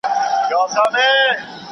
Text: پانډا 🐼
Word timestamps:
پانډا 0.49 0.83
🐼 0.93 1.05